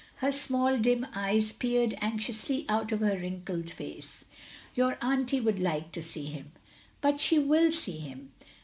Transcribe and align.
Her 0.15 0.31
small 0.31 0.79
dim 0.79 1.05
eyes 1.13 1.51
peered 1.51 1.93
anxiously 2.01 2.65
out 2.67 2.91
of 2.91 3.01
her 3.01 3.19
wrinkled 3.19 3.69
face. 3.69 4.25
"Your 4.73 4.97
auntie 4.99 5.39
would 5.39 5.59
like 5.59 5.91
to 5.91 6.01
see 6.01 6.25
him." 6.25 6.53
"But 7.01 7.21
she 7.21 7.37
will 7.37 7.71
see 7.71 7.99
him." 7.99 8.31